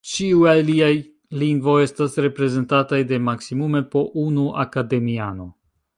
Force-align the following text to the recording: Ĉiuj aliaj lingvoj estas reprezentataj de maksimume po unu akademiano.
Ĉiuj 0.09 0.45
aliaj 0.51 0.87
lingvoj 1.43 1.75
estas 1.89 2.17
reprezentataj 2.27 3.01
de 3.13 3.19
maksimume 3.27 3.83
po 3.95 4.03
unu 4.23 4.51
akademiano. 4.65 5.51